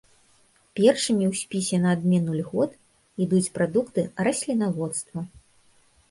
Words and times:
Першымі 0.77 1.25
ў 1.31 1.41
спісе 1.41 1.77
на 1.83 1.89
адмену 1.97 2.37
льгот 2.39 2.71
ідуць 3.25 3.51
прадукты 3.59 4.05
раслінаводства. 4.29 5.19